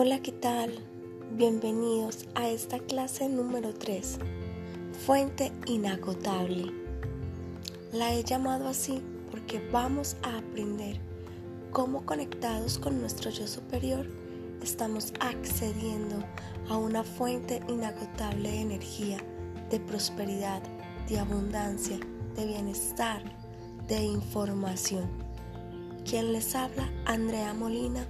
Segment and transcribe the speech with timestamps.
[0.00, 0.78] Hola, ¿qué tal?
[1.32, 4.20] Bienvenidos a esta clase número 3,
[5.04, 6.72] Fuente Inagotable.
[7.92, 11.00] La he llamado así porque vamos a aprender
[11.72, 14.06] cómo conectados con nuestro yo superior
[14.62, 16.22] estamos accediendo
[16.68, 19.18] a una fuente inagotable de energía,
[19.68, 20.62] de prosperidad,
[21.08, 21.98] de abundancia,
[22.36, 23.20] de bienestar,
[23.88, 25.08] de información.
[26.08, 28.06] Quien les habla, Andrea Molina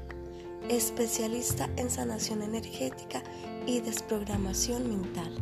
[0.68, 3.22] especialista en sanación energética
[3.66, 5.34] y desprogramación mental.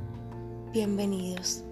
[0.72, 1.64] Bienvenidos.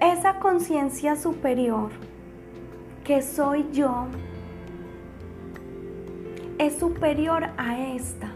[0.00, 1.90] Esa conciencia superior
[3.04, 4.06] que soy yo
[6.58, 8.32] es superior a esta.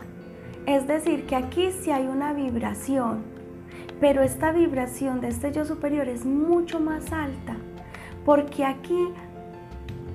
[0.67, 3.30] Es decir, que aquí sí hay una vibración
[4.01, 7.57] pero esta vibración de este yo superior es mucho más alta,
[8.25, 9.09] porque aquí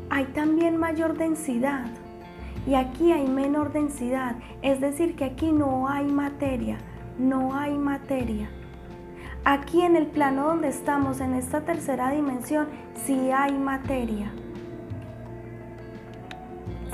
[0.10, 1.86] hay también mayor densidad
[2.68, 4.36] y aquí hay menor densidad.
[4.62, 6.78] Es decir, que aquí no hay materia,
[7.20, 8.50] no hay materia.
[9.44, 12.68] Aquí en el plano donde estamos, en esta tercera dimensión,
[13.06, 14.32] sí hay materia.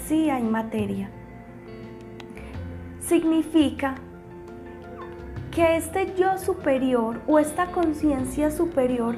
[0.06, 1.10] Sí hay materia.
[3.00, 3.96] Significa
[5.52, 9.18] que este yo superior o esta conciencia superior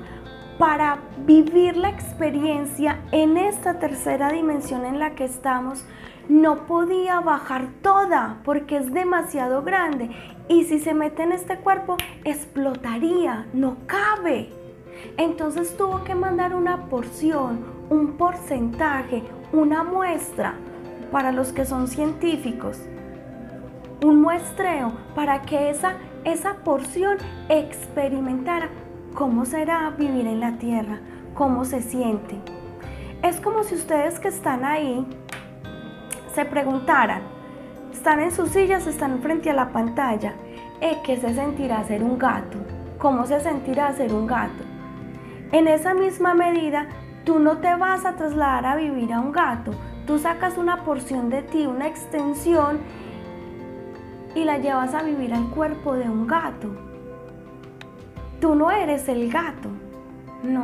[0.58, 5.86] para vivir la experiencia en esta tercera dimensión en la que estamos,
[6.30, 10.10] no podía bajar toda porque es demasiado grande
[10.48, 14.50] y si se mete en este cuerpo explotaría, no cabe.
[15.18, 20.56] Entonces tuvo que mandar una porción, un porcentaje, una muestra
[21.12, 22.80] para los que son científicos,
[24.04, 25.96] un muestreo para que esa
[26.26, 27.18] esa porción
[27.50, 28.70] experimentara
[29.14, 31.00] cómo será vivir en la tierra,
[31.34, 32.40] cómo se siente.
[33.22, 35.06] Es como si ustedes que están ahí
[36.34, 37.22] se preguntaran,
[37.92, 40.34] están en sus sillas, están frente a la pantalla,
[40.82, 42.58] ¿eh, ¿qué se sentirá ser un gato?
[42.98, 44.64] ¿Cómo se sentirá ser un gato?
[45.52, 46.88] En esa misma medida,
[47.24, 49.72] tú no te vas a trasladar a vivir a un gato,
[50.08, 52.80] tú sacas una porción de ti, una extensión
[54.36, 56.70] y la llevas a vivir al cuerpo de un gato.
[58.40, 59.70] Tú no eres el gato,
[60.44, 60.62] no,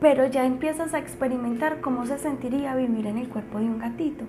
[0.00, 4.24] pero ya empiezas a experimentar cómo se sentiría vivir en el cuerpo de un gatito.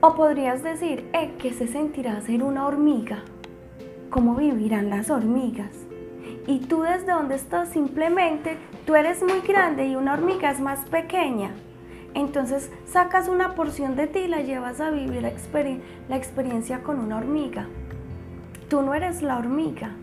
[0.00, 3.22] O podrías decir, eh, ¿qué se sentirá ser una hormiga?
[4.08, 5.70] ¿Cómo vivirán las hormigas?
[6.46, 10.80] Y tú desde donde estás simplemente, tú eres muy grande y una hormiga es más
[10.88, 11.50] pequeña.
[12.14, 17.18] Entonces sacas una porción de ti y la llevas a vivir la, experiencia con una
[17.18, 17.66] hormiga.
[18.68, 19.94] Tú no eres la hormiga.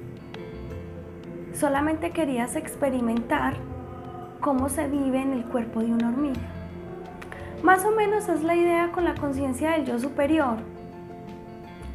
[1.53, 3.55] Solamente querías experimentar
[4.39, 6.41] cómo se vive en el cuerpo de una hormiga.
[7.63, 10.57] Más o menos es la idea con la conciencia del yo superior.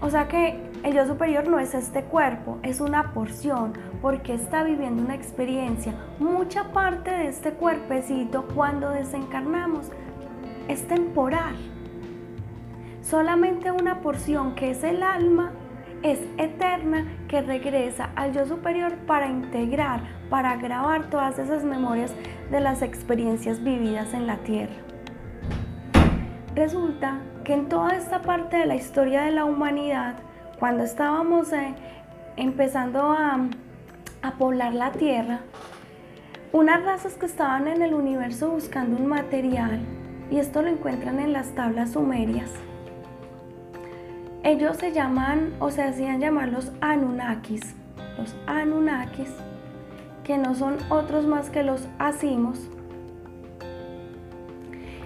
[0.00, 4.64] O sea que el yo superior no es este cuerpo, es una porción, porque está
[4.64, 5.94] viviendo una experiencia.
[6.18, 9.90] Mucha parte de este cuerpecito cuando desencarnamos
[10.68, 11.54] es temporal.
[13.02, 15.52] Solamente una porción que es el alma
[16.02, 20.00] es eterna que regresa al yo superior para integrar,
[20.30, 22.12] para grabar todas esas memorias
[22.50, 24.74] de las experiencias vividas en la tierra.
[26.56, 30.16] Resulta que en toda esta parte de la historia de la humanidad,
[30.62, 31.74] cuando estábamos eh,
[32.36, 33.48] empezando a,
[34.22, 35.40] a poblar la tierra,
[36.52, 39.80] unas razas que estaban en el universo buscando un material,
[40.30, 42.48] y esto lo encuentran en las tablas sumerias.
[44.44, 47.74] Ellos se llaman o se hacían llamar los Anunnakis,
[48.16, 49.34] los Anunnakis,
[50.22, 52.70] que no son otros más que los Asimos.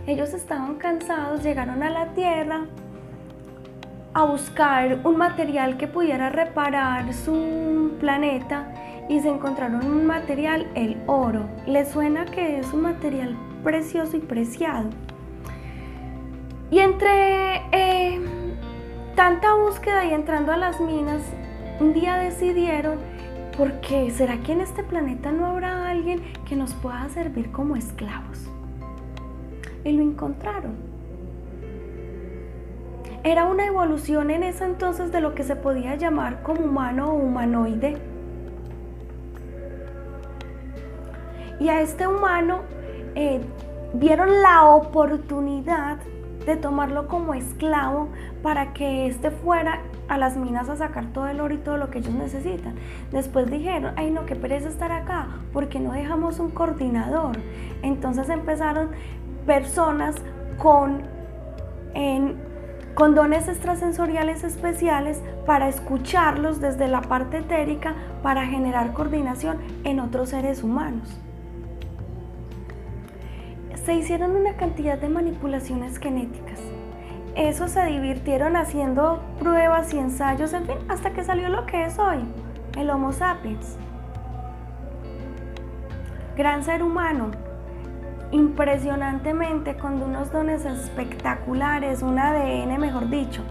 [0.06, 2.66] Ellos estaban cansados, llegaron a la Tierra,
[4.16, 8.72] a buscar un material que pudiera reparar su planeta
[9.10, 11.42] y se encontraron un material, el oro.
[11.66, 14.88] ¿Les suena que es un material precioso y preciado?
[16.70, 18.18] Y entre eh,
[19.14, 21.20] tanta búsqueda y entrando a las minas,
[21.78, 22.96] un día decidieron,
[23.58, 28.48] porque será que en este planeta no habrá alguien que nos pueda servir como esclavos?
[29.84, 30.95] Y lo encontraron
[33.26, 37.14] era una evolución en ese entonces de lo que se podía llamar como humano o
[37.14, 37.98] humanoide.
[41.58, 42.60] Y a este humano
[43.16, 43.40] eh,
[43.94, 45.98] vieron la oportunidad
[46.46, 48.10] de tomarlo como esclavo
[48.44, 51.90] para que éste fuera a las minas a sacar todo el oro y todo lo
[51.90, 52.76] que ellos necesitan.
[53.10, 57.36] Después dijeron, ay no, qué pereza estar acá, porque no dejamos un coordinador.
[57.82, 58.90] Entonces empezaron
[59.46, 60.14] personas
[60.58, 61.02] con,
[62.96, 67.94] con dones extrasensoriales especiales para escucharlos desde la parte etérica
[68.24, 71.16] para generar coordinación en otros seres humanos
[73.86, 76.58] se hicieron una cantidad de manipulaciones genéticas.
[77.36, 81.96] Eso se divirtieron haciendo pruebas y ensayos, en fin, hasta que salió lo que es
[81.96, 82.18] hoy,
[82.76, 83.76] el Homo sapiens.
[86.36, 87.30] Gran ser humano,
[88.32, 93.42] impresionantemente con unos dones espectaculares, un ADN mejor dicho.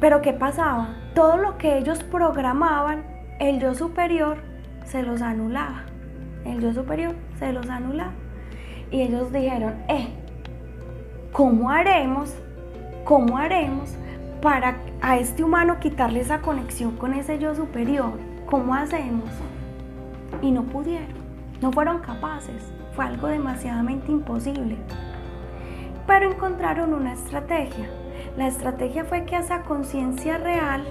[0.00, 0.88] Pero ¿qué pasaba?
[1.14, 3.04] Todo lo que ellos programaban,
[3.38, 4.38] el yo superior
[4.84, 5.84] se los anulaba.
[6.44, 8.12] El yo superior se los anulaba.
[8.90, 10.08] Y ellos dijeron, eh,
[11.32, 12.34] ¿cómo haremos?
[13.04, 13.96] ¿Cómo haremos
[14.40, 18.12] para a este humano quitarle esa conexión con ese yo superior?
[18.46, 19.30] ¿Cómo hacemos?
[20.40, 21.14] Y no pudieron,
[21.60, 24.76] no fueron capaces, fue algo demasiadamente imposible.
[26.06, 27.88] Pero encontraron una estrategia.
[28.36, 30.84] La estrategia fue que esa conciencia real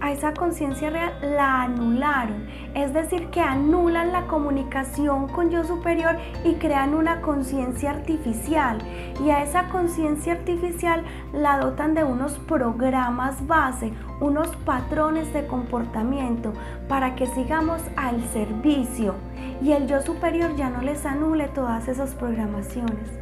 [0.00, 2.46] a esa conciencia real la anularon.
[2.74, 8.78] Es decir, que anulan la comunicación con yo superior y crean una conciencia artificial.
[9.24, 11.02] Y a esa conciencia artificial
[11.32, 16.52] la dotan de unos programas base, unos patrones de comportamiento
[16.88, 19.14] para que sigamos al servicio.
[19.60, 23.18] Y el yo superior ya no les anule todas esas programaciones.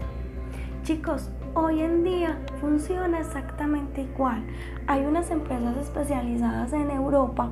[0.83, 4.44] Chicos, hoy en día funciona exactamente igual.
[4.87, 7.50] Hay unas empresas especializadas en Europa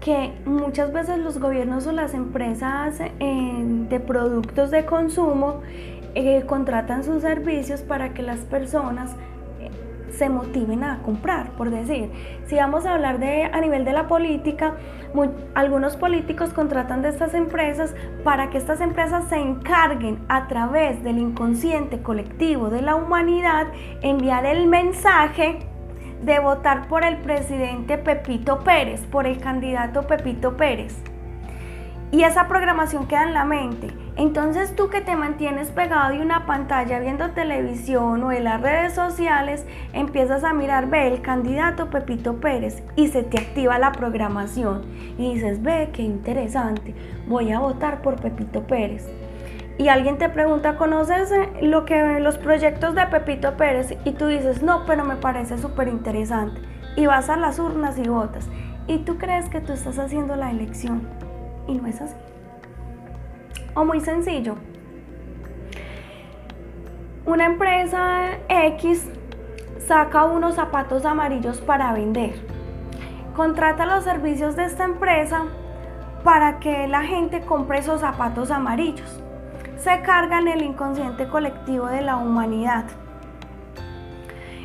[0.00, 5.60] que muchas veces los gobiernos o las empresas eh, de productos de consumo
[6.14, 9.16] eh, contratan sus servicios para que las personas
[10.18, 12.10] se motiven a comprar, por decir.
[12.46, 14.74] Si vamos a hablar de a nivel de la política,
[15.54, 17.94] algunos políticos contratan de estas empresas
[18.24, 23.66] para que estas empresas se encarguen a través del inconsciente colectivo de la humanidad
[24.02, 25.60] enviar el mensaje
[26.22, 30.96] de votar por el presidente Pepito Pérez, por el candidato Pepito Pérez.
[32.10, 33.88] Y esa programación queda en la mente.
[34.16, 38.94] Entonces tú que te mantienes pegado de una pantalla viendo televisión o en las redes
[38.94, 44.82] sociales, empiezas a mirar, ve el candidato Pepito Pérez y se te activa la programación.
[45.18, 46.94] Y dices, ve, qué interesante,
[47.28, 49.06] voy a votar por Pepito Pérez.
[49.76, 53.96] Y alguien te pregunta, ¿conoces eh, lo que, los proyectos de Pepito Pérez?
[54.04, 56.60] Y tú dices, no, pero me parece súper interesante.
[56.96, 58.48] Y vas a las urnas y votas.
[58.88, 61.17] Y tú crees que tú estás haciendo la elección
[61.68, 62.16] y no es así.
[63.74, 64.56] O muy sencillo.
[67.24, 69.08] Una empresa X
[69.86, 72.34] saca unos zapatos amarillos para vender.
[73.36, 75.44] Contrata los servicios de esta empresa
[76.24, 79.22] para que la gente compre esos zapatos amarillos.
[79.76, 82.86] Se cargan el inconsciente colectivo de la humanidad.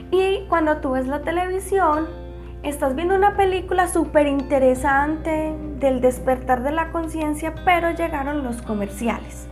[0.10, 2.08] Y cuando tú ves la televisión,
[2.64, 9.48] estás viendo una película súper interesante del despertar de la conciencia, pero llegaron los comerciales.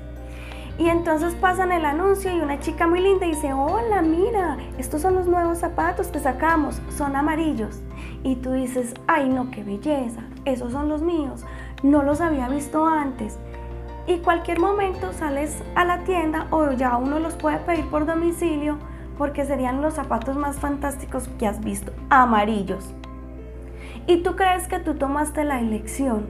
[0.77, 5.15] Y entonces pasan el anuncio y una chica muy linda dice, hola, mira, estos son
[5.15, 7.81] los nuevos zapatos que sacamos, son amarillos.
[8.23, 11.45] Y tú dices, ay no, qué belleza, esos son los míos,
[11.83, 13.37] no los había visto antes.
[14.07, 18.77] Y cualquier momento sales a la tienda o ya uno los puede pedir por domicilio
[19.17, 22.95] porque serían los zapatos más fantásticos que has visto, amarillos.
[24.07, 26.25] Y tú crees que tú tomaste la elección.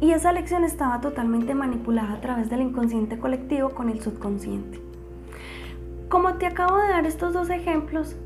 [0.00, 4.80] Y esa elección estaba totalmente manipulada a través del inconsciente colectivo con el subconsciente.
[6.08, 8.16] Como te acabo de dar estos dos ejemplos,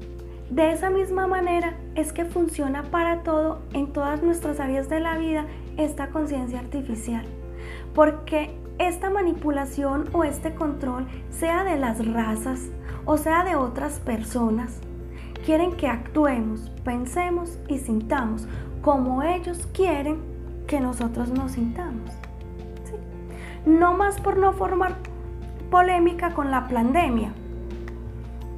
[0.51, 5.19] de esa misma manera es que funciona para todo en todas nuestras áreas de la
[5.19, 5.45] vida
[5.77, 7.25] esta conciencia artificial.
[7.95, 12.71] Porque esta manipulación o este control, sea de las razas
[13.05, 14.81] o sea de otras personas,
[15.47, 18.49] quieren que actuemos, pensemos y sintamos
[18.83, 20.19] como ellos quieren
[20.67, 22.11] que nosotros nos sintamos.
[23.65, 24.97] No más por no formar
[25.71, 27.33] polémica con la pandemia.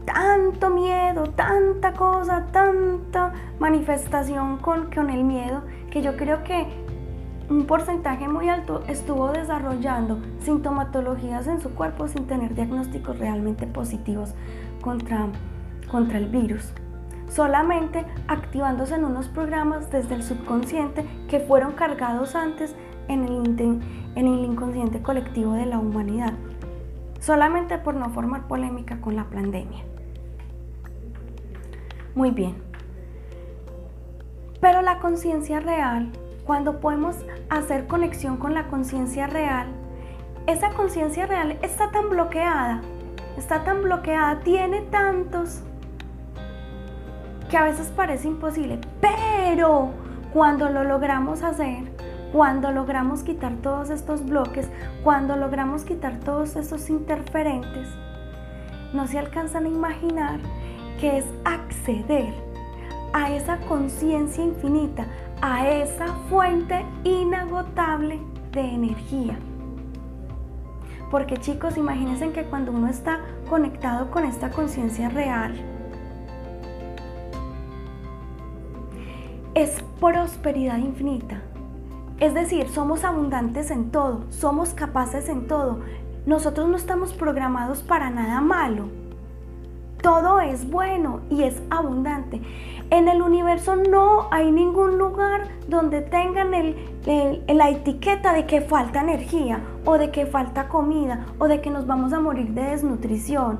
[0.07, 6.66] Tanto miedo, tanta cosa, tanta manifestación con, con el miedo, que yo creo que
[7.50, 14.35] un porcentaje muy alto estuvo desarrollando sintomatologías en su cuerpo sin tener diagnósticos realmente positivos
[14.80, 15.28] contra
[15.88, 16.73] contra el virus,
[17.28, 22.75] solamente activándose en unos programas desde el subconsciente que fueron cargados antes
[23.09, 23.59] en el,
[24.14, 26.35] en el inconsciente colectivo de la humanidad.
[27.21, 29.83] solamente por no formar polémica con la pandemia.
[32.14, 32.54] Muy bien.
[34.61, 36.11] Pero la conciencia real,
[36.45, 37.16] cuando podemos
[37.49, 39.68] hacer conexión con la conciencia real,
[40.47, 42.80] esa conciencia real está tan bloqueada,
[43.37, 45.62] está tan bloqueada, tiene tantos
[47.49, 49.90] que a veces parece imposible, pero
[50.33, 51.85] cuando lo logramos hacer,
[52.33, 54.69] cuando logramos quitar todos estos bloques,
[55.02, 57.88] cuando logramos quitar todos esos interferentes,
[58.93, 60.40] no se alcanzan a imaginar
[61.00, 62.35] que es acceder
[63.12, 65.07] a esa conciencia infinita,
[65.40, 68.21] a esa fuente inagotable
[68.52, 69.38] de energía.
[71.11, 75.55] Porque chicos, imagínense que cuando uno está conectado con esta conciencia real,
[79.62, 81.43] es prosperidad infinita.
[82.21, 85.81] Es decir, somos abundantes en todo, somos capaces en todo.
[86.27, 88.85] Nosotros no estamos programados para nada malo.
[90.00, 92.41] Todo es bueno y es abundante.
[92.91, 99.61] En el universo no hay ningún lugar donde tengan la etiqueta de que falta energía
[99.85, 103.59] o de que falta comida o de que nos vamos a morir de desnutrición.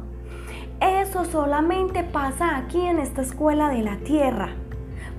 [0.81, 4.51] Eso solamente pasa aquí en esta escuela de la tierra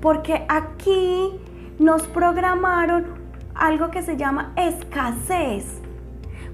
[0.01, 1.39] porque aquí
[1.79, 3.19] nos programaron
[3.55, 5.65] algo que se llama escasez,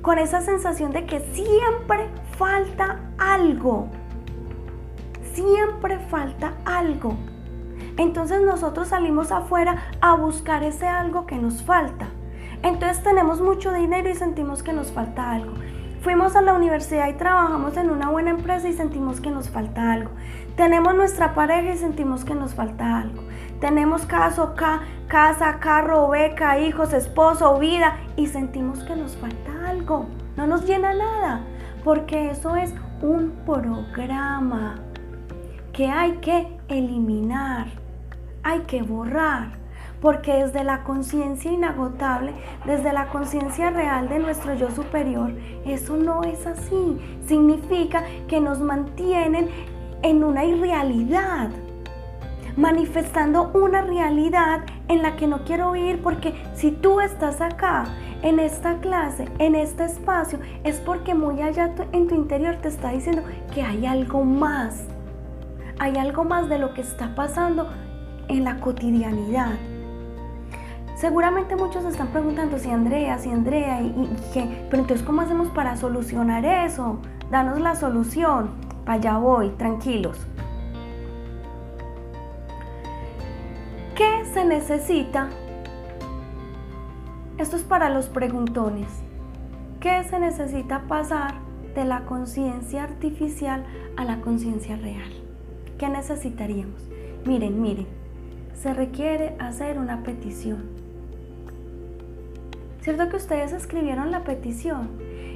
[0.02, 3.88] con esa sensación de que siempre falta algo,
[5.34, 7.16] siempre falta algo.
[7.98, 12.08] Entonces nosotros salimos afuera a buscar ese algo que nos falta.
[12.62, 15.54] Entonces tenemos mucho dinero y sentimos que nos falta algo.
[16.02, 19.92] Fuimos a la universidad y trabajamos en una buena empresa y sentimos que nos falta
[19.92, 20.12] algo.
[20.56, 23.24] Tenemos nuestra pareja y sentimos que nos falta algo.
[23.66, 24.54] Tenemos caso,
[25.08, 30.06] casa, carro, beca, hijos, esposo, vida y sentimos que nos falta algo.
[30.38, 31.42] No nos llena nada,
[31.84, 34.76] porque eso es un programa
[35.74, 37.66] que hay que eliminar,
[38.44, 39.54] hay que borrar,
[40.00, 42.36] porque desde la conciencia inagotable,
[42.68, 45.32] desde la conciencia real de nuestro yo superior,
[45.66, 47.00] eso no es así.
[47.26, 49.50] Significa que nos mantienen
[50.04, 51.50] en una irrealidad
[52.58, 57.86] manifestando una realidad en la que no quiero ir porque si tú estás acá,
[58.26, 62.90] en esta clase, en este espacio, es porque muy allá en tu interior te está
[62.90, 63.22] diciendo
[63.54, 64.84] que hay algo más.
[65.78, 67.70] Hay algo más de lo que está pasando
[68.28, 69.52] en la cotidianidad.
[70.96, 73.80] Seguramente muchos están preguntando si Andrea, si Andrea,
[74.34, 77.00] qué, pero entonces ¿cómo hacemos para solucionar eso?
[77.30, 78.50] Danos la solución.
[78.86, 80.26] Para allá voy, tranquilos.
[83.96, 85.30] ¿Qué se necesita?
[87.38, 88.90] Esto es para los preguntones.
[89.80, 91.36] ¿Qué se necesita pasar
[91.76, 93.64] de la conciencia artificial
[93.96, 95.10] a la conciencia real?
[95.78, 96.90] ¿Qué necesitaríamos?
[97.26, 97.88] Miren, miren,
[98.54, 100.66] se requiere hacer una petición.
[102.82, 104.90] ¿Cierto que ustedes escribieron la petición?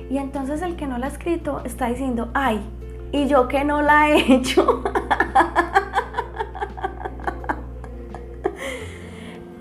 [0.09, 2.59] Y entonces el que no la ha escrito está diciendo, ay,
[3.13, 4.83] y yo que no la he hecho.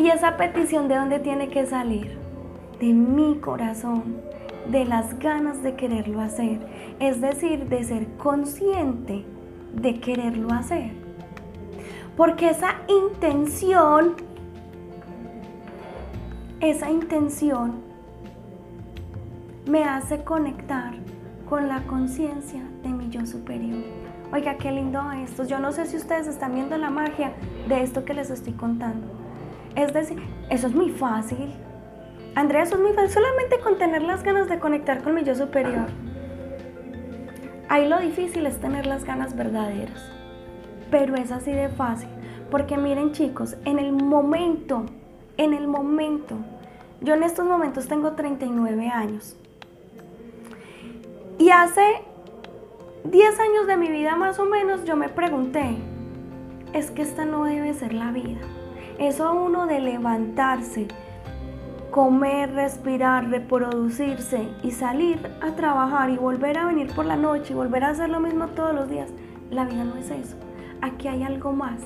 [0.08, 2.16] ¿Y esa petición de dónde tiene que salir?
[2.80, 4.22] De mi corazón,
[4.66, 6.60] de las ganas de quererlo hacer,
[6.98, 9.26] es decir, de ser consciente
[9.74, 10.92] de quererlo hacer.
[12.16, 14.14] Porque esa intención,
[16.60, 17.74] esa intención
[19.66, 20.94] me hace conectar
[21.50, 23.84] con la conciencia de mi yo superior.
[24.32, 25.44] Oiga, qué lindo esto.
[25.44, 27.34] Yo no sé si ustedes están viendo la magia
[27.68, 29.17] de esto que les estoy contando.
[29.76, 31.54] Es decir, eso es muy fácil.
[32.34, 33.10] Andrea, eso es muy fácil.
[33.10, 35.86] Solamente con tener las ganas de conectar con mi yo superior.
[37.68, 40.10] Ahí lo difícil es tener las ganas verdaderas.
[40.90, 42.08] Pero es así de fácil.
[42.50, 44.86] Porque miren chicos, en el momento,
[45.36, 46.36] en el momento,
[47.00, 49.36] yo en estos momentos tengo 39 años.
[51.38, 51.82] Y hace
[53.04, 55.76] 10 años de mi vida más o menos yo me pregunté,
[56.72, 58.40] es que esta no debe ser la vida.
[58.98, 60.88] Eso uno de levantarse,
[61.92, 67.56] comer, respirar, reproducirse y salir a trabajar y volver a venir por la noche y
[67.56, 69.10] volver a hacer lo mismo todos los días.
[69.50, 70.36] La vida no es eso.
[70.82, 71.80] Aquí hay algo más.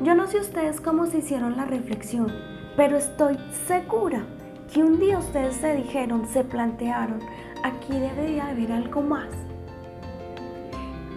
[0.00, 2.32] Yo no sé ustedes cómo se hicieron la reflexión,
[2.74, 4.24] pero estoy segura
[4.72, 7.20] que un día ustedes se dijeron, se plantearon,
[7.62, 9.28] aquí debería haber algo más.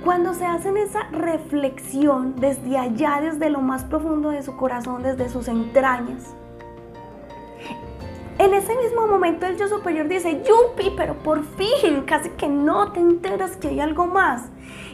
[0.06, 5.30] Cuando se hacen esa reflexión desde allá, desde lo más profundo de su corazón, desde
[5.30, 6.36] sus entrañas,
[8.38, 12.92] en ese mismo momento el yo superior dice, yupi, pero por fin, casi que no
[12.92, 14.44] te enteras que hay algo más.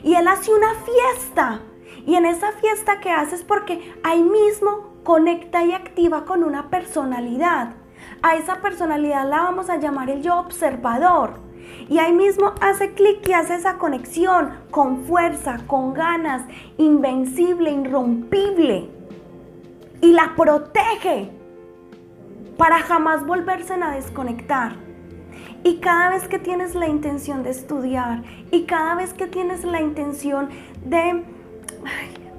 [0.02, 1.60] Y él hace una fiesta.
[2.06, 6.70] Y en esa fiesta que hace es porque ahí mismo conecta y activa con una
[6.70, 7.74] personalidad.
[8.22, 11.51] A esa personalidad la vamos a llamar el yo observador.
[11.90, 16.44] Y ahí mismo hace clic y hace esa conexión con fuerza, con ganas,
[16.78, 18.90] invencible, irrompible.
[20.02, 21.30] Y la protege
[22.58, 24.76] para jamás volverse a desconectar.
[25.64, 29.82] Y cada vez que tienes la intención de estudiar y cada vez que tienes la
[29.82, 30.50] intención
[30.84, 31.24] de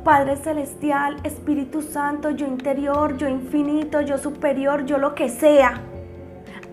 [0.04, 5.80] Padre Celestial, Espíritu Santo, yo interior, yo infinito, yo superior, yo lo que sea,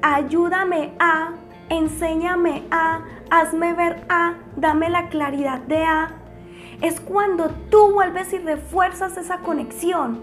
[0.02, 1.34] ayúdame a
[1.70, 6.12] enséñame a, hazme ver a, dame la claridad de a.
[6.82, 10.22] Es cuando tú vuelves y refuerzas esa conexión.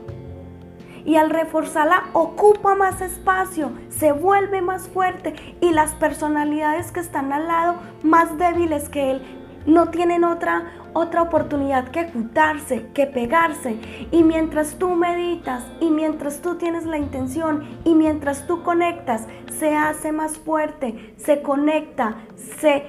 [1.05, 7.33] Y al reforzarla ocupa más espacio, se vuelve más fuerte y las personalidades que están
[7.33, 9.23] al lado más débiles que él
[9.67, 10.65] no tienen otra
[10.97, 13.79] otra oportunidad que ocultarse, que pegarse.
[14.11, 19.27] Y mientras tú meditas y mientras tú tienes la intención y mientras tú conectas,
[19.59, 22.17] se hace más fuerte, se conecta,
[22.61, 22.85] se,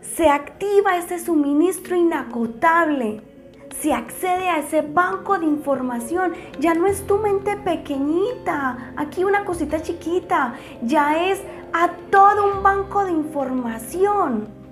[0.00, 3.22] se activa ese suministro inagotable.
[3.80, 6.32] Se accede a ese banco de información.
[6.58, 10.54] Ya no es tu mente pequeñita, aquí una cosita chiquita.
[10.82, 14.63] Ya es a todo un banco de información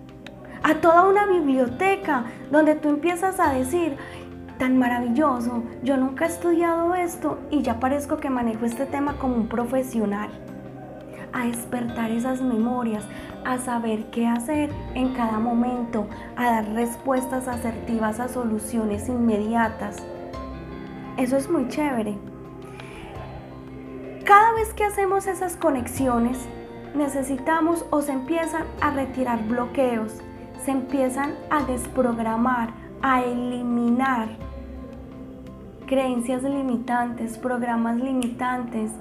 [0.63, 3.97] a toda una biblioteca donde tú empiezas a decir,
[4.59, 9.35] tan maravilloso, yo nunca he estudiado esto y ya parezco que manejo este tema como
[9.35, 10.31] un profesional.
[11.33, 13.05] A despertar esas memorias,
[13.45, 19.97] a saber qué hacer en cada momento, a dar respuestas asertivas a soluciones inmediatas.
[21.17, 22.17] Eso es muy chévere.
[24.25, 26.39] Cada vez que hacemos esas conexiones,
[26.95, 30.21] necesitamos o se empiezan a retirar bloqueos,
[30.65, 32.71] se empiezan a desprogramar,
[33.03, 34.29] a eliminar
[35.87, 38.93] creencias limitantes, programas limitantes.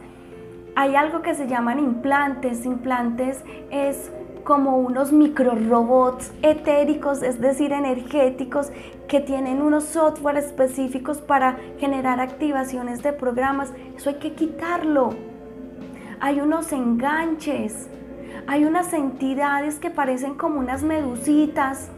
[0.75, 2.65] Hay algo que se llaman implantes.
[2.65, 4.11] Implantes es
[4.43, 8.71] como unos microrobots etéricos, es decir, energéticos,
[9.07, 13.71] que tienen unos software específicos para generar activaciones de programas.
[13.95, 15.11] Eso hay que quitarlo.
[16.19, 17.89] Hay unos enganches
[18.47, 21.89] hay unas entidades que parecen como unas medusitas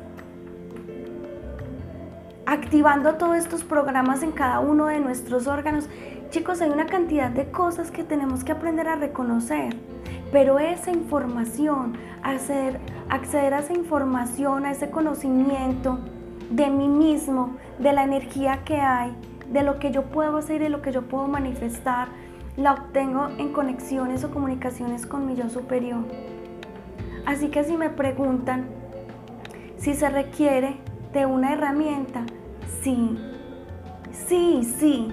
[2.45, 5.89] activando todos estos programas en cada uno de nuestros órganos.
[6.29, 9.75] Chicos, hay una cantidad de cosas que tenemos que aprender a reconocer,
[10.31, 12.79] pero esa información, acceder,
[13.09, 15.99] acceder a esa información, a ese conocimiento
[16.49, 19.15] de mí mismo, de la energía que hay,
[19.51, 22.07] de lo que yo puedo hacer y lo que yo puedo manifestar,
[22.57, 26.03] la obtengo en conexiones o comunicaciones con mi yo superior.
[27.25, 28.67] Así que si me preguntan
[29.77, 30.77] si se requiere
[31.13, 32.25] de una herramienta,
[32.81, 33.17] sí,
[34.11, 35.09] sí, sí,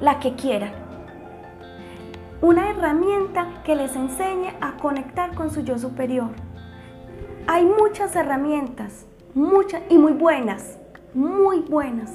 [0.00, 0.72] la que quieran.
[2.40, 6.30] Una herramienta que les enseñe a conectar con su yo superior.
[7.46, 10.78] Hay muchas herramientas, muchas y muy buenas,
[11.14, 12.12] muy buenas.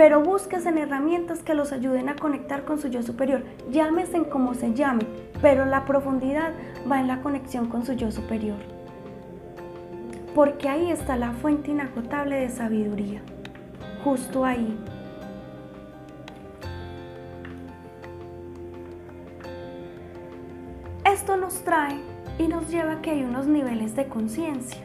[0.00, 0.22] Pero
[0.64, 3.42] en herramientas que los ayuden a conectar con su yo superior.
[3.70, 5.04] Llámese como se llame,
[5.42, 6.54] pero la profundidad
[6.90, 8.56] va en la conexión con su yo superior.
[10.34, 13.20] Porque ahí está la fuente inagotable de sabiduría.
[14.02, 14.74] Justo ahí.
[21.04, 22.00] Esto nos trae
[22.38, 24.80] y nos lleva a que hay unos niveles de conciencia.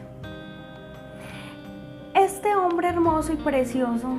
[2.12, 4.18] Este hombre hermoso y precioso,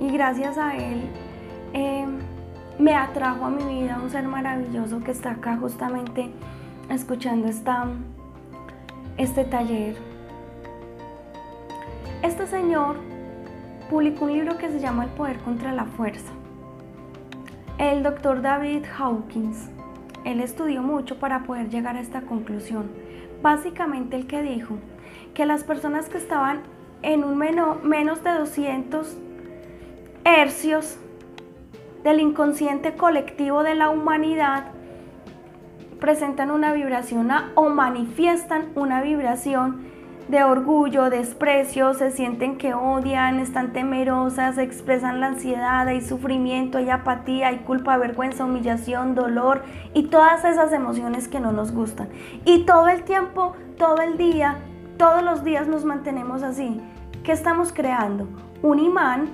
[0.00, 1.02] y gracias a él,
[1.72, 2.06] eh,
[2.78, 6.30] me atrajo a mi vida un ser maravilloso que está acá justamente
[6.88, 7.86] escuchando esta,
[9.16, 9.96] este taller.
[12.22, 12.96] Este señor
[13.90, 16.32] publicó un libro que se llama El poder contra la fuerza.
[17.78, 19.70] El doctor David Hawkins,
[20.24, 22.90] él estudió mucho para poder llegar a esta conclusión.
[23.42, 24.76] Básicamente el que dijo
[25.34, 26.62] que las personas que estaban
[27.02, 29.16] en un menos de 200
[30.36, 30.98] hercios
[32.04, 34.72] del inconsciente colectivo de la humanidad
[36.00, 39.88] presentan una vibración o manifiestan una vibración
[40.28, 46.90] de orgullo, desprecio, se sienten que odian, están temerosas, expresan la ansiedad, hay sufrimiento, hay
[46.90, 49.62] apatía, hay culpa, vergüenza, humillación, dolor
[49.94, 52.10] y todas esas emociones que no nos gustan.
[52.44, 54.58] Y todo el tiempo, todo el día,
[54.98, 56.78] todos los días nos mantenemos así.
[57.22, 58.28] ¿Qué estamos creando?
[58.60, 59.30] Un imán,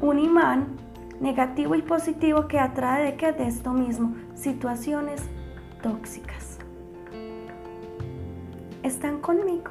[0.00, 0.66] un imán
[1.20, 3.32] negativo y positivo que atrae de qué?
[3.32, 5.22] De esto mismo, situaciones
[5.82, 6.58] tóxicas.
[8.82, 9.70] ¿Están conmigo?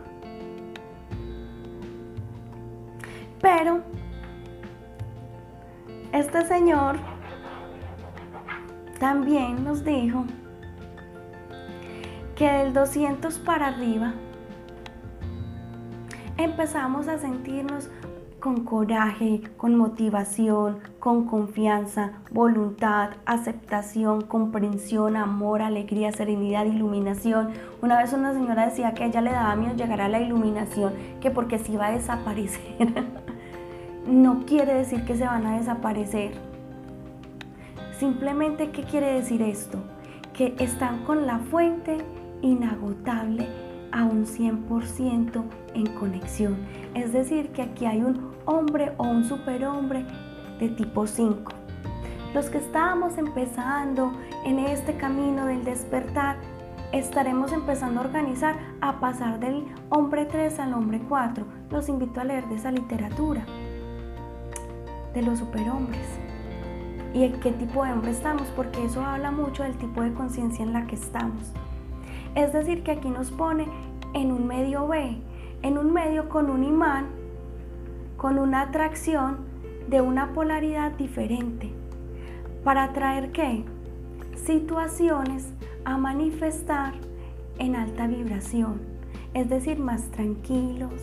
[3.42, 3.82] Pero
[6.12, 6.98] este señor
[9.00, 10.26] también nos dijo
[12.36, 14.14] que del 200 para arriba
[16.38, 17.90] empezamos a sentirnos
[18.46, 27.54] con coraje, con motivación, con confianza, voluntad, aceptación, comprensión, amor, alegría, serenidad, iluminación.
[27.82, 30.94] Una vez una señora decía que a ella le daba miedo llegar a la iluminación,
[31.22, 33.08] que porque se iba a desaparecer.
[34.08, 36.34] no quiere decir que se van a desaparecer.
[37.98, 39.80] Simplemente, ¿qué quiere decir esto?
[40.34, 41.98] Que están con la fuente
[42.44, 43.48] inagotable
[43.96, 46.58] a un 100% en conexión.
[46.94, 50.06] Es decir, que aquí hay un hombre o un superhombre
[50.60, 51.52] de tipo 5.
[52.34, 54.12] Los que estábamos empezando
[54.46, 56.36] en este camino del despertar,
[56.92, 61.46] estaremos empezando a organizar a pasar del hombre 3 al hombre 4.
[61.72, 63.46] Los invito a leer de esa literatura
[65.14, 66.06] de los superhombres
[67.14, 70.66] y en qué tipo de hombre estamos, porque eso habla mucho del tipo de conciencia
[70.66, 71.54] en la que estamos.
[72.36, 73.66] Es decir, que aquí nos pone
[74.16, 75.18] en un medio B,
[75.62, 77.08] en un medio con un imán,
[78.16, 79.40] con una atracción
[79.90, 81.70] de una polaridad diferente.
[82.64, 83.66] ¿Para atraer qué?
[84.38, 85.50] Situaciones
[85.84, 86.94] a manifestar
[87.60, 88.82] en alta vibración,
[89.34, 90.94] es decir, más tranquilos,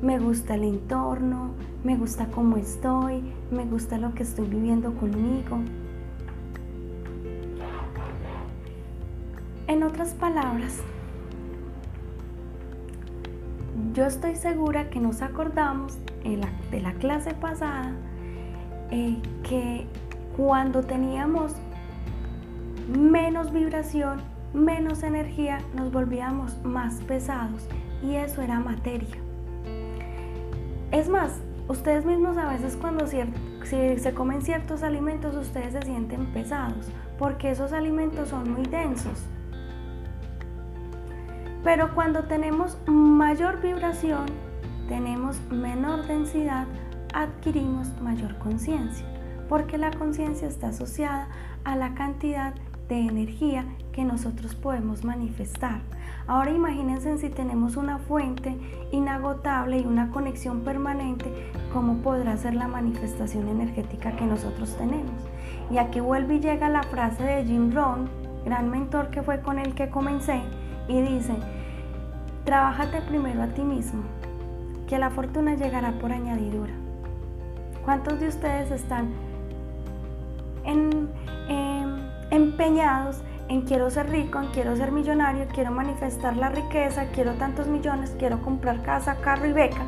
[0.00, 1.50] me gusta el entorno,
[1.82, 3.20] me gusta cómo estoy,
[3.50, 5.58] me gusta lo que estoy viviendo conmigo.
[9.66, 10.80] En otras palabras,
[13.92, 15.98] yo estoy segura que nos acordamos
[16.70, 17.92] de la clase pasada
[18.90, 19.86] eh, que
[20.36, 21.54] cuando teníamos
[22.88, 24.22] menos vibración,
[24.54, 27.68] menos energía, nos volvíamos más pesados
[28.02, 29.16] y eso era materia.
[30.90, 33.18] Es más, ustedes mismos a veces cuando si
[33.98, 39.26] se comen ciertos alimentos ustedes se sienten pesados porque esos alimentos son muy densos.
[41.68, 44.24] Pero cuando tenemos mayor vibración,
[44.88, 46.66] tenemos menor densidad,
[47.12, 49.04] adquirimos mayor conciencia,
[49.50, 51.28] porque la conciencia está asociada
[51.64, 52.54] a la cantidad
[52.88, 55.82] de energía que nosotros podemos manifestar.
[56.26, 58.56] Ahora imagínense si tenemos una fuente
[58.90, 61.30] inagotable y una conexión permanente,
[61.74, 65.20] ¿cómo podrá ser la manifestación energética que nosotros tenemos?
[65.70, 68.08] Y aquí vuelve y llega la frase de Jim Rohn,
[68.46, 70.40] gran mentor que fue con el que comencé,
[70.88, 71.34] y dice,
[72.48, 74.00] trabájate primero a ti mismo,
[74.88, 76.72] que la fortuna llegará por añadidura.
[77.84, 79.10] ¿Cuántos de ustedes están
[80.64, 81.08] em,
[82.30, 87.66] empeñados en quiero ser rico, en quiero ser millonario, quiero manifestar la riqueza, quiero tantos
[87.66, 89.84] millones, quiero comprar casa, carro y beca.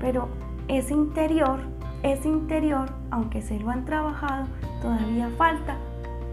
[0.00, 0.28] Pero
[0.68, 1.60] ese interior,
[2.02, 4.46] ese interior, aunque se lo han trabajado,
[4.80, 5.76] todavía falta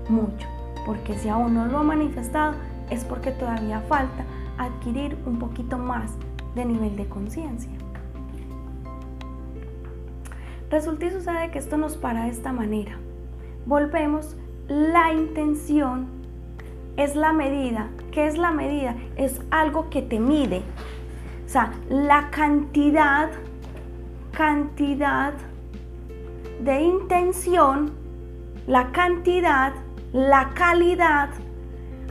[0.08, 0.48] mucho.
[0.86, 2.54] Porque si aún no lo ha manifestado,
[2.90, 4.24] es porque todavía falta
[4.58, 6.12] adquirir un poquito más
[6.56, 7.72] de nivel de conciencia.
[10.70, 12.98] Resulta y sucede que esto nos para de esta manera.
[13.66, 14.36] Volvemos
[14.68, 16.08] la intención
[16.98, 17.90] es la medida.
[18.12, 18.96] ¿Qué es la medida?
[19.16, 20.62] Es algo que te mide.
[21.46, 23.30] O sea, la cantidad,
[24.32, 25.34] cantidad
[26.64, 27.92] de intención,
[28.68, 29.74] la cantidad,
[30.14, 31.30] la calidad.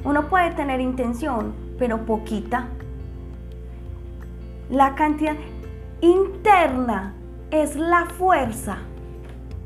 [0.05, 2.69] Uno puede tener intención, pero poquita.
[4.71, 5.37] La cantidad
[6.01, 7.15] interna
[7.51, 8.79] es la fuerza.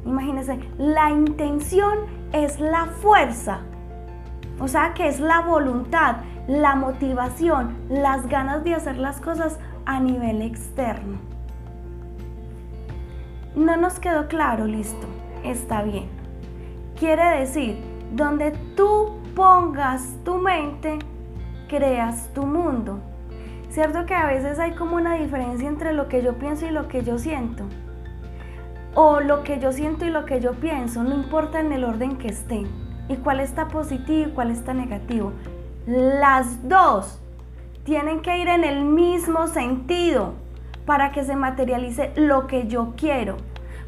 [0.05, 1.99] Imagínense, la intención
[2.33, 3.61] es la fuerza.
[4.59, 6.17] O sea que es la voluntad,
[6.49, 11.19] la motivación, las ganas de hacer las cosas a nivel externo.
[13.55, 15.07] No nos quedó claro, listo,
[15.43, 16.09] está bien.
[16.99, 17.79] Quiere decir,
[18.13, 20.99] donde tú pongas tu mente,
[21.69, 23.01] creas tu mundo.
[23.71, 26.89] Cierto que a veces hay como una diferencia entre lo que yo pienso y lo
[26.89, 27.65] que yo siento.
[28.95, 32.17] O lo que yo siento y lo que yo pienso, no importa en el orden
[32.17, 32.67] que estén
[33.09, 35.33] y cuál está positivo y cuál está negativo.
[35.87, 37.21] Las dos
[37.85, 40.35] tienen que ir en el mismo sentido
[40.87, 43.37] para que se materialice lo que yo quiero.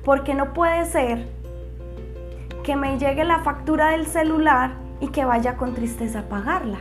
[0.05, 1.27] Porque no puede ser
[2.62, 6.79] que me llegue la factura del celular y que vaya con tristeza a pagarla.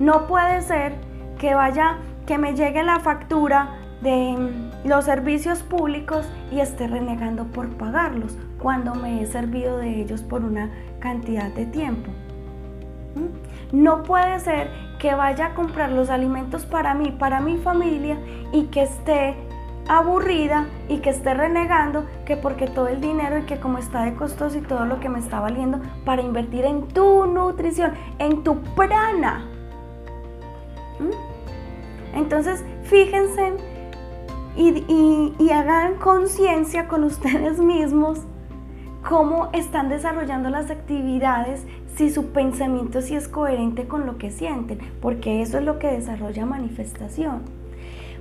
[0.00, 0.94] No puede ser
[1.38, 4.36] que vaya que me llegue la factura de
[4.84, 10.44] los servicios públicos y esté renegando por pagarlos cuando me he servido de ellos por
[10.44, 12.10] una cantidad de tiempo.
[13.14, 13.82] ¿Mm?
[13.82, 18.18] No puede ser que vaya a comprar los alimentos para mí, para mi familia
[18.52, 19.34] y que esté
[19.88, 24.14] aburrida y que esté renegando que porque todo el dinero y que como está de
[24.14, 28.60] costoso y todo lo que me está valiendo para invertir en tu nutrición, en tu
[28.74, 29.57] prana.
[30.98, 32.16] ¿Mm?
[32.16, 33.52] Entonces, fíjense
[34.58, 38.20] y, hagan conciencia con ustedes mismos
[39.08, 41.64] cómo están desarrollando las actividades
[41.96, 46.46] si su pensamiento es coherente con lo que sienten, porque eso es lo que desarrolla
[46.46, 47.42] manifestación.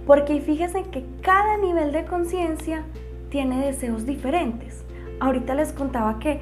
[0.05, 2.83] Porque fíjense que cada nivel de conciencia
[3.29, 4.83] tiene deseos diferentes.
[5.19, 6.39] Ahorita les contaba que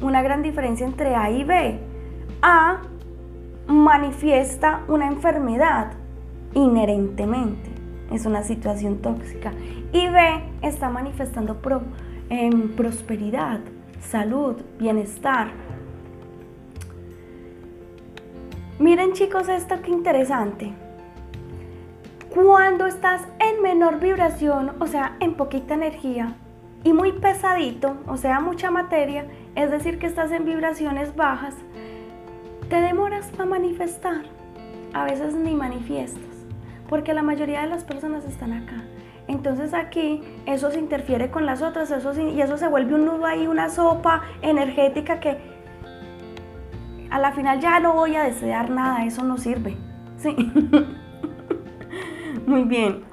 [0.00, 1.78] una gran diferencia entre A y B.
[2.42, 2.82] A
[3.66, 5.92] manifiesta una enfermedad
[6.54, 7.70] inherentemente,
[8.10, 9.52] es una situación tóxica.
[9.92, 10.20] Y B
[10.62, 11.60] está manifestando
[12.30, 13.60] em, prosperidad,
[14.00, 15.48] salud, bienestar.
[18.78, 20.72] Miren chicos esto que interesante.
[22.34, 26.34] Cuando estás en menor vibración, o sea, en poquita energía
[26.84, 31.54] y muy pesadito, o sea, mucha materia, es decir, que estás en vibraciones bajas,
[32.68, 34.24] te demoras para manifestar.
[34.92, 36.22] A veces ni manifiestas,
[36.88, 38.82] porque la mayoría de las personas están acá.
[39.28, 43.26] Entonces aquí eso se interfiere con las otras eso, y eso se vuelve un nudo
[43.26, 45.36] ahí, una sopa energética que
[47.10, 49.76] a la final ya no voy a desear nada, eso no sirve.
[50.16, 50.34] Sí.
[52.46, 53.04] Muy bien.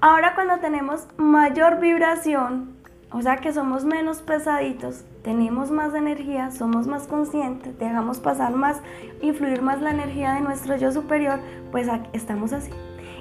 [0.00, 2.81] Ahora cuando tenemos mayor vibración,
[3.12, 8.80] o sea que somos menos pesaditos, tenemos más energía, somos más conscientes, dejamos pasar más
[9.20, 12.70] y fluir más la energía de nuestro yo superior, pues estamos así.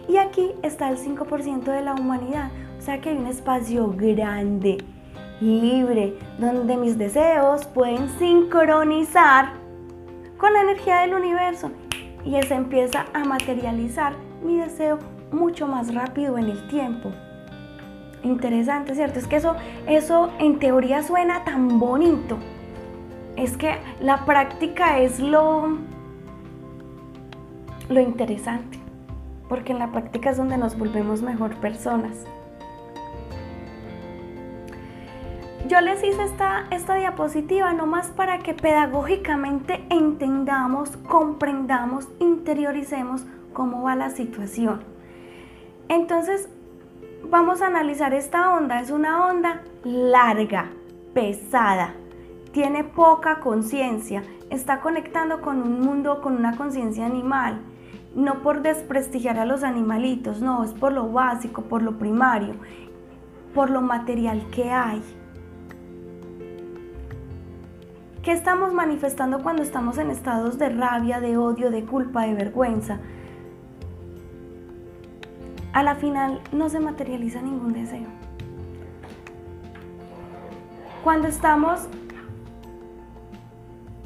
[0.07, 4.77] Y aquí está el 5% de la humanidad, o sea que hay un espacio grande,
[5.41, 9.53] libre, donde mis deseos pueden sincronizar
[10.37, 11.71] con la energía del universo
[12.23, 14.99] y se empieza a materializar mi deseo
[15.31, 17.11] mucho más rápido en el tiempo.
[18.23, 19.19] Interesante, ¿cierto?
[19.19, 19.55] Es que eso,
[19.87, 22.37] eso en teoría suena tan bonito.
[23.35, 25.77] Es que la práctica es lo,
[27.89, 28.77] lo interesante,
[29.49, 32.25] porque en la práctica es donde nos volvemos mejor personas.
[35.67, 43.95] Yo les hice esta, esta diapositiva nomás para que pedagógicamente entendamos, comprendamos, interioricemos cómo va
[43.95, 44.83] la situación.
[45.87, 46.49] Entonces,
[47.31, 48.81] vamos a analizar esta onda.
[48.81, 50.69] Es una onda larga,
[51.13, 51.95] pesada,
[52.51, 57.61] tiene poca conciencia, está conectando con un mundo con una conciencia animal.
[58.13, 62.55] No por desprestigiar a los animalitos, no, es por lo básico, por lo primario,
[63.55, 65.01] por lo material que hay.
[68.21, 72.99] ¿Qué estamos manifestando cuando estamos en estados de rabia, de odio, de culpa, de vergüenza?
[75.73, 78.07] A la final no se materializa ningún deseo.
[81.03, 81.87] Cuando estamos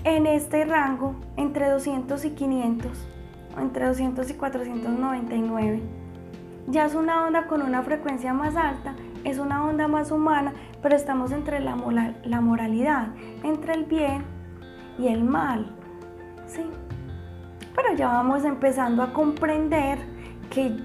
[0.03, 3.07] en este rango entre 200 y 500,
[3.57, 5.81] o entre 200 y 499,
[6.67, 10.95] ya es una onda con una frecuencia más alta, es una onda más humana, pero
[10.95, 11.75] estamos entre la,
[12.23, 13.07] la moralidad,
[13.43, 14.23] entre el bien
[14.99, 15.75] y el mal.
[16.47, 16.61] ¿sí?
[17.75, 19.99] Pero ya vamos empezando a comprender
[20.49, 20.77] que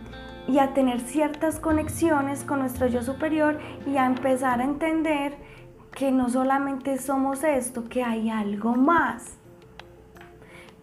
[0.50, 5.34] y a tener ciertas conexiones con nuestro yo superior y a empezar a entender
[5.92, 9.36] que no solamente somos esto, que hay algo más.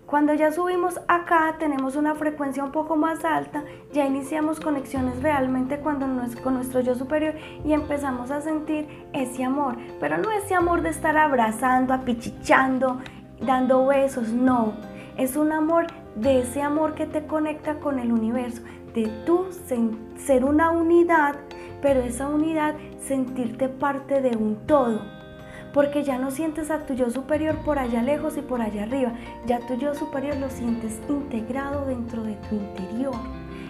[0.06, 5.80] Cuando ya subimos acá, tenemos una frecuencia un poco más alta, ya iniciamos conexiones realmente
[5.80, 10.56] cuando no con nuestro yo superior y empezamos a sentir ese amor, pero no ese
[10.56, 13.02] amor de estar abrazando, apichichando,
[13.42, 14.72] dando besos, no,
[15.18, 18.62] es un amor de ese amor que te conecta con el universo,
[18.98, 19.46] de tú
[20.18, 21.36] ser una unidad,
[21.84, 25.02] pero esa unidad sentirte parte de un todo.
[25.72, 29.14] Porque ya no sientes a tu yo superior por allá lejos y por allá arriba,
[29.46, 33.14] ya tu yo superior lo sientes integrado dentro de tu interior.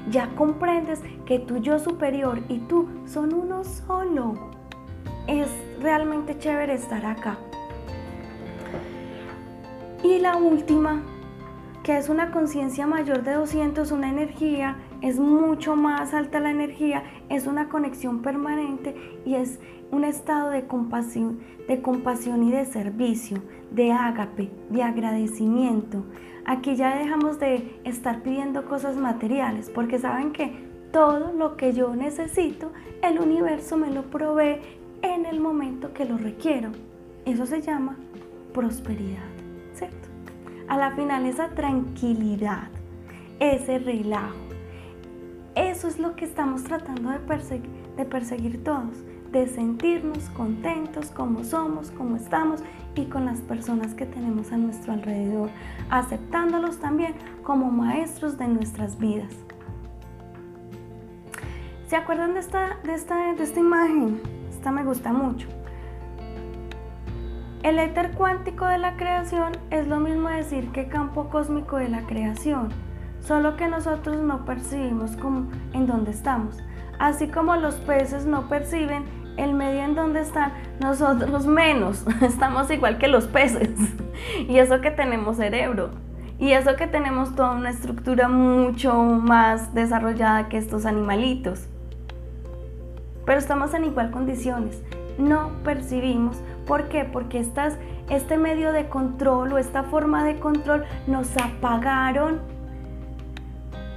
[0.09, 4.51] Ya comprendes que tu yo superior y tú son uno solo.
[5.27, 5.49] Es
[5.81, 7.37] realmente chévere estar acá.
[10.05, 11.01] Y la última,
[11.83, 17.03] que es una conciencia mayor de 200, una energía es mucho más alta la energía,
[17.29, 19.59] es una conexión permanente y es
[19.91, 26.03] un estado de compasión, de compasión y de servicio, de ágape, de agradecimiento.
[26.45, 31.95] Aquí ya dejamos de estar pidiendo cosas materiales, porque saben que todo lo que yo
[31.95, 34.61] necesito, el universo me lo provee
[35.01, 36.71] en el momento que lo requiero.
[37.25, 37.97] Eso se llama
[38.53, 39.27] prosperidad,
[39.73, 40.07] ¿cierto?
[40.67, 42.69] A la final esa tranquilidad,
[43.39, 44.46] ese relajo,
[45.57, 51.43] eso es lo que estamos tratando de perseguir, de perseguir todos, de sentirnos contentos como
[51.43, 52.61] somos, como estamos
[52.95, 55.49] y con las personas que tenemos a nuestro alrededor,
[55.89, 59.33] aceptándolos también como maestros de nuestras vidas.
[61.87, 64.21] ¿Se acuerdan de esta, de esta, imagen?
[64.49, 65.47] Esta me gusta mucho.
[67.63, 72.01] El éter cuántico de la creación es lo mismo decir que campo cósmico de la
[72.05, 72.69] creación,
[73.27, 76.57] solo que nosotros no percibimos como en dónde estamos.
[76.99, 79.03] Así como los peces no perciben
[79.37, 83.69] el medio en donde están, nosotros menos, estamos igual que los peces.
[84.49, 85.91] Y eso que tenemos cerebro.
[86.39, 91.67] Y eso que tenemos toda una estructura mucho más desarrollada que estos animalitos
[93.27, 94.81] pero estamos en igual condiciones.
[95.19, 96.41] No percibimos.
[96.65, 97.03] ¿Por qué?
[97.03, 97.77] Porque estas,
[98.09, 102.39] este medio de control o esta forma de control nos apagaron,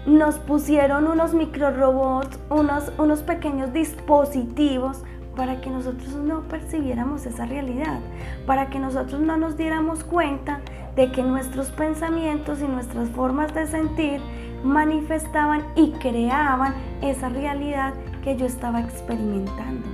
[0.06, 5.02] nos pusieron unos microrobots, unos, unos pequeños dispositivos
[5.36, 8.00] para que nosotros no percibiéramos esa realidad,
[8.46, 10.60] para que nosotros no nos diéramos cuenta
[10.96, 14.20] de que nuestros pensamientos y nuestras formas de sentir
[14.64, 19.86] manifestaban y creaban esa realidad que yo estaba experimentando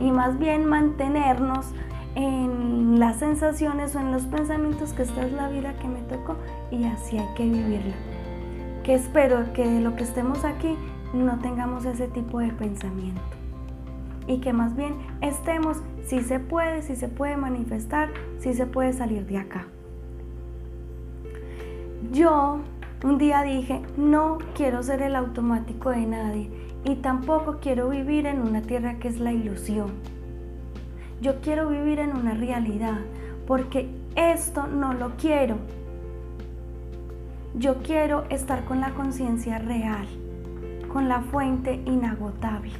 [0.00, 1.66] y más bien mantenernos
[2.14, 6.36] en las sensaciones o en los pensamientos que esta es la vida que me tocó
[6.70, 7.94] y así hay que vivirla.
[8.84, 10.76] Que espero que de lo que estemos aquí
[11.14, 13.22] no tengamos ese tipo de pensamiento
[14.26, 18.92] y que más bien estemos si se puede, si se puede manifestar, si se puede
[18.92, 19.66] salir de acá.
[22.12, 22.60] Yo
[23.04, 26.50] un día dije, no quiero ser el automático de nadie
[26.84, 29.90] y tampoco quiero vivir en una tierra que es la ilusión.
[31.20, 32.98] Yo quiero vivir en una realidad
[33.46, 35.56] porque esto no lo quiero.
[37.54, 40.06] Yo quiero estar con la conciencia real,
[40.90, 42.72] con la fuente inagotable.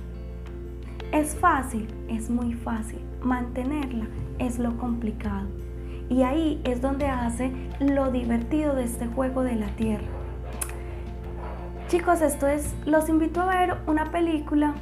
[1.12, 2.98] Es fácil, es muy fácil.
[3.20, 4.06] Mantenerla
[4.38, 5.46] es lo complicado.
[6.08, 10.06] Y ahí es donde hace lo divertido de este juego de la tierra.
[11.88, 14.72] Chicos, esto es, los invito a ver una película,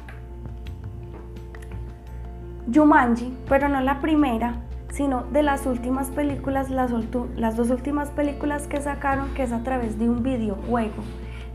[2.73, 4.55] Jumanji, pero no la primera,
[4.91, 6.91] sino de las últimas películas, las,
[7.35, 11.03] las dos últimas películas que sacaron, que es a través de un videojuego.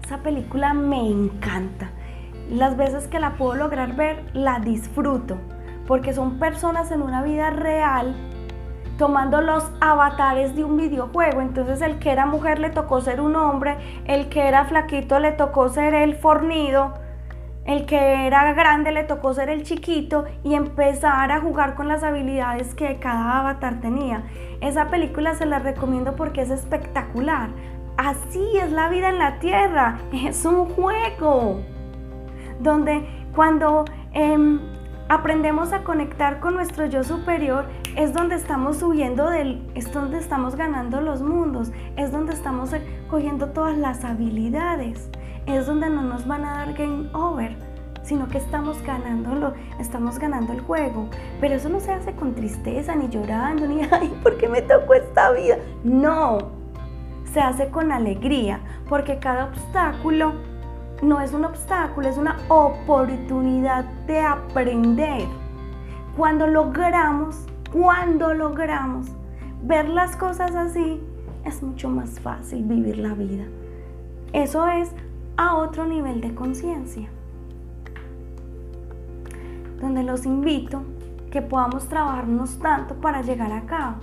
[0.05, 1.91] Esa película me encanta.
[2.51, 5.37] Las veces que la puedo lograr ver, la disfruto,
[5.87, 8.15] porque son personas en una vida real
[8.99, 11.41] tomando los avatares de un videojuego.
[11.41, 15.33] Entonces el que era mujer le tocó ser un hombre, el que era flaquito le
[15.33, 16.95] tocó ser el fornido,
[17.67, 22.03] el que era grande le tocó ser el chiquito y empezar a jugar con las
[22.03, 24.23] habilidades que cada avatar tenía.
[24.61, 27.51] Esa película se la recomiendo porque es espectacular.
[27.97, 31.61] Así es la vida en la Tierra, es un juego
[32.61, 33.85] donde cuando...
[34.13, 34.61] Em,
[35.09, 40.57] aprendemos a conectar con nuestro yo superior, es donde estamos subiendo del, es donde estamos
[40.57, 42.71] ganando los mundos, es donde estamos
[43.09, 45.09] cogiendo todas las habilidades,
[45.47, 47.57] es donde no nos van a dar game over,
[48.03, 51.09] sino que estamos ganándolo, estamos ganando el juego.
[51.41, 54.95] Pero eso no se hace con tristeza, ni llorando, ni ay, ¿por qué me tocó
[54.95, 55.57] esta vida?
[55.85, 56.39] No,
[57.33, 60.33] se hace con alegría, porque cada obstáculo
[61.03, 65.27] no es un obstáculo, es una oportunidad de aprender.
[66.17, 69.07] Cuando logramos, cuando logramos
[69.63, 71.03] ver las cosas así,
[71.45, 73.45] es mucho más fácil vivir la vida.
[74.33, 74.91] Eso es
[75.37, 77.09] a otro nivel de conciencia.
[79.81, 80.83] Donde los invito
[81.31, 83.97] que podamos trabajarnos tanto para llegar acá.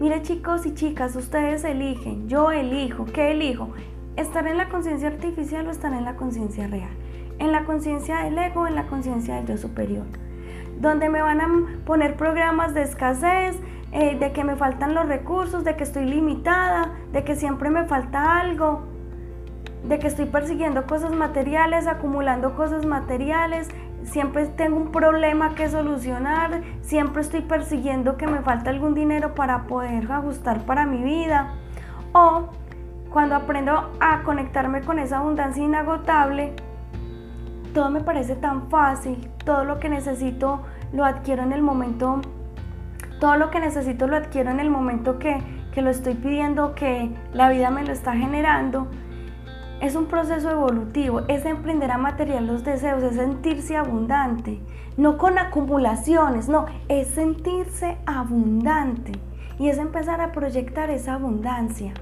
[0.00, 3.68] Mire chicos y chicas, ustedes eligen, yo elijo, ¿qué elijo?
[4.16, 6.90] estar en la conciencia artificial o estar en la conciencia real,
[7.38, 10.04] en la conciencia del ego en la conciencia del yo superior,
[10.80, 11.48] donde me van a
[11.84, 13.58] poner programas de escasez,
[13.92, 17.84] eh, de que me faltan los recursos, de que estoy limitada, de que siempre me
[17.84, 18.86] falta algo,
[19.84, 23.68] de que estoy persiguiendo cosas materiales, acumulando cosas materiales,
[24.04, 29.64] siempre tengo un problema que solucionar, siempre estoy persiguiendo que me falta algún dinero para
[29.64, 31.54] poder ajustar para mi vida.
[32.12, 32.48] O
[33.10, 36.54] cuando aprendo a conectarme con esa abundancia inagotable,
[37.74, 40.60] todo me parece tan fácil, todo lo que necesito
[40.92, 42.20] lo adquiero en el momento,
[43.18, 47.10] todo lo que necesito lo adquiero en el momento que, que lo estoy pidiendo, que
[47.32, 48.88] la vida me lo está generando.
[49.82, 54.60] Es un proceso evolutivo, es emprender a material los deseos, es sentirse abundante,
[54.96, 59.10] no con acumulaciones, no, es sentirse abundante.
[59.58, 61.94] Y es empezar a proyectar esa abundancia.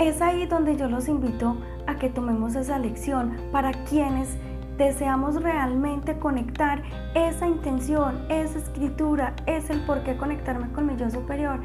[0.00, 1.56] Es ahí donde yo los invito
[1.86, 4.36] a que tomemos esa lección para quienes
[4.76, 6.82] deseamos realmente conectar
[7.14, 11.60] esa intención, esa escritura, es el por qué conectarme con mi yo superior,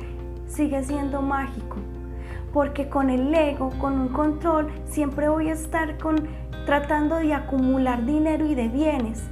[0.49, 1.77] sigue siendo mágico.
[2.53, 6.27] Porque con el ego, con un control, siempre voy a estar con,
[6.65, 9.23] tratando de acumular dinero y de bienes,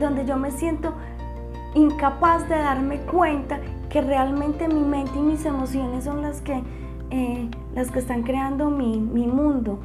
[0.00, 0.92] donde yo me siento
[1.74, 6.62] incapaz de darme cuenta que realmente mi mente y mis emociones son las que,
[7.10, 9.78] eh, las que están creando mi, mi mundo.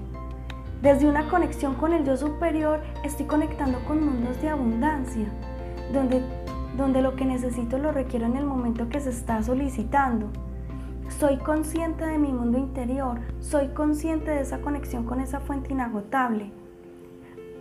[0.82, 5.28] Desde una conexión con el yo superior estoy conectando con mundos de abundancia,
[5.94, 6.22] donde,
[6.76, 10.28] donde lo que necesito lo requiero en el momento que se está solicitando.
[11.20, 16.52] Soy consciente de mi mundo interior, soy consciente de esa conexión con esa fuente inagotable.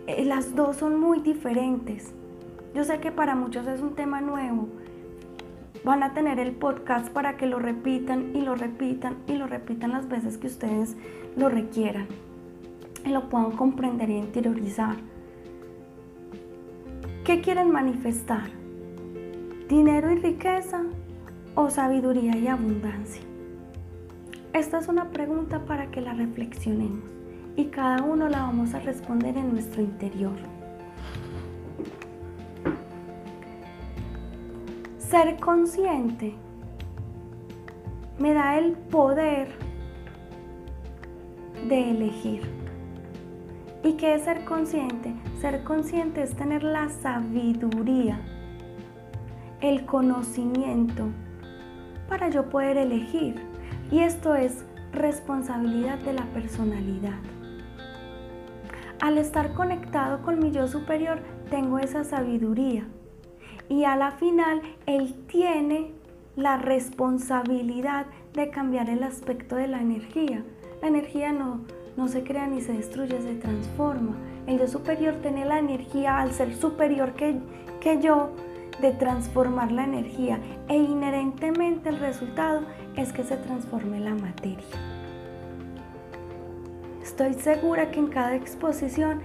[0.07, 2.13] Eh, las dos son muy diferentes.
[2.73, 4.67] Yo sé que para muchos es un tema nuevo.
[5.85, 9.91] Van a tener el podcast para que lo repitan y lo repitan y lo repitan
[9.91, 10.97] las veces que ustedes
[11.37, 12.07] lo requieran
[13.05, 14.95] y lo puedan comprender y interiorizar.
[17.23, 18.49] ¿Qué quieren manifestar?
[19.69, 20.83] ¿Dinero y riqueza
[21.55, 23.21] o sabiduría y abundancia?
[24.53, 27.09] Esta es una pregunta para que la reflexionemos
[27.55, 30.35] y cada uno la vamos a responder en nuestro interior.
[34.99, 36.35] Ser consciente
[38.19, 39.49] me da el poder
[41.67, 42.43] de elegir.
[43.83, 45.15] ¿Y qué es ser consciente?
[45.41, 48.21] Ser consciente es tener la sabiduría,
[49.61, 51.07] el conocimiento
[52.07, 53.52] para yo poder elegir.
[53.91, 57.19] Y esto es responsabilidad de la personalidad.
[58.99, 61.19] Al estar conectado con mi yo superior,
[61.49, 62.87] tengo esa sabiduría.
[63.69, 65.91] Y a la final, él tiene
[66.35, 70.43] la responsabilidad de cambiar el aspecto de la energía.
[70.81, 71.61] La energía no,
[71.97, 74.15] no se crea ni se destruye, se transforma.
[74.47, 77.39] El yo superior tiene la energía, al ser superior que,
[77.79, 78.31] que yo,
[78.83, 82.63] de transformar la energía e inherentemente el resultado
[82.97, 84.67] es que se transforme la materia.
[87.01, 89.21] Estoy segura que en cada exposición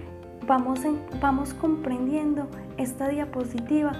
[0.47, 0.79] vamos,
[1.19, 2.47] vamos comprendiendo
[2.77, 3.91] esta diapositiva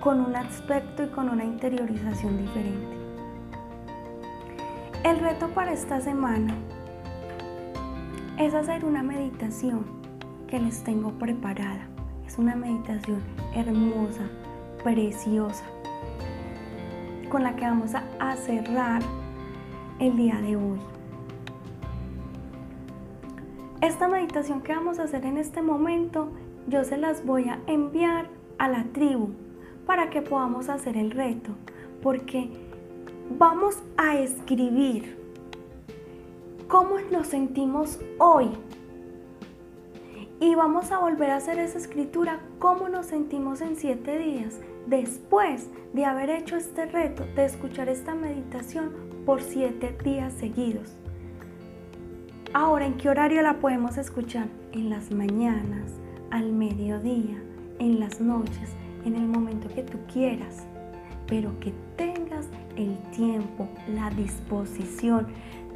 [0.00, 2.96] con un aspecto y con una interiorización diferente.
[5.04, 6.54] El reto para esta semana
[8.38, 9.84] es hacer una meditación
[10.48, 11.86] que les tengo preparada.
[12.26, 13.20] Es una meditación
[13.54, 14.22] hermosa,
[14.86, 15.64] preciosa,
[17.28, 19.02] con la que vamos a, cerrar
[19.98, 20.78] el día de hoy.
[23.80, 26.28] Esta meditación que vamos a hacer en este momento,
[26.68, 28.28] yo se las voy a enviar
[28.58, 29.30] a la tribu
[29.86, 31.50] para que podamos hacer el reto,
[32.00, 32.48] porque
[33.40, 35.18] vamos a escribir
[36.68, 38.50] cómo nos sentimos hoy.
[40.38, 45.68] Y vamos a volver a hacer esa escritura, cómo nos sentimos en siete días, después
[45.92, 48.92] de haber hecho este reto, de escuchar esta meditación
[49.24, 50.96] por siete días seguidos.
[52.52, 54.46] Ahora, ¿en qué horario la podemos escuchar?
[54.72, 55.92] En las mañanas,
[56.30, 57.42] al mediodía,
[57.78, 58.70] en las noches,
[59.04, 60.64] en el momento que tú quieras,
[61.26, 65.26] pero que tengas el tiempo, la disposición,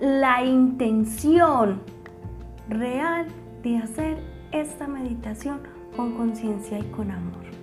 [0.01, 1.81] la intención
[2.69, 3.27] real
[3.63, 4.19] de hacer
[4.53, 5.61] esta meditación
[5.97, 7.60] con conciencia y con amor.